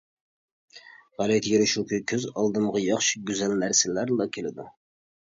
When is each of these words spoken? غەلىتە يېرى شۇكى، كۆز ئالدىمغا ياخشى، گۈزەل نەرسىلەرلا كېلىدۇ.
غەلىتە 1.19 1.51
يېرى 1.51 1.69
شۇكى، 1.75 2.01
كۆز 2.13 2.27
ئالدىمغا 2.33 2.85
ياخشى، 2.89 3.25
گۈزەل 3.31 3.57
نەرسىلەرلا 3.63 4.33
كېلىدۇ. 4.37 4.73